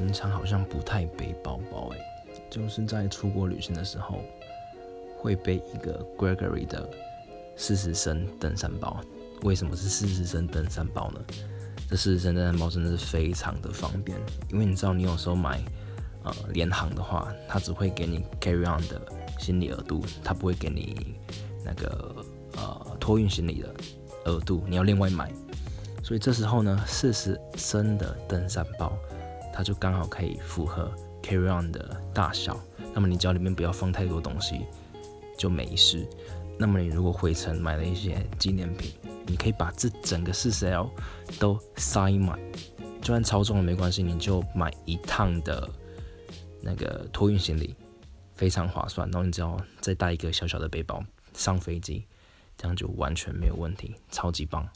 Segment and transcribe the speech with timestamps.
[0.00, 1.98] 平常好像不太背包包，诶，
[2.48, 4.24] 就是在出国旅行的时候
[5.18, 6.88] 会背一个 Gregory 的
[7.54, 8.98] 四十升登山包。
[9.42, 11.20] 为什么是四十升登山包呢？
[11.86, 14.18] 这四十升登山包真的是非常的方便，
[14.50, 15.62] 因为你知道你有时候买
[16.24, 18.98] 呃联航的话，它只会给你 carry on 的
[19.38, 21.14] 行李额度，它不会给你
[21.62, 22.24] 那个
[22.56, 23.74] 呃托运行李的
[24.24, 25.30] 额度，你要另外买。
[26.02, 28.96] 所以这时候呢，四十升的登山包，
[29.52, 30.92] 它就刚好可以符合
[31.22, 32.58] carry on 的大小。
[32.94, 34.66] 那么你只要里面不要放太多东西，
[35.38, 36.06] 就没事。
[36.58, 38.92] 那么你如果回程买了一些纪念品，
[39.26, 40.90] 你可以把这整个四十 L
[41.38, 42.38] 都塞满，
[43.00, 45.68] 就算超重了没关系，你就买一趟的
[46.60, 47.74] 那个托运行李，
[48.34, 49.08] 非常划算。
[49.10, 52.04] 然后你只要再带一个小小的背包上飞机，
[52.58, 54.68] 这样就完全没有问题，超级棒。